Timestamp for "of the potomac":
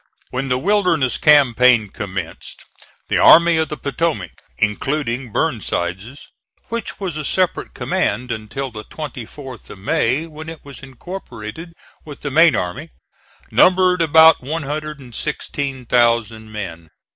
3.57-4.31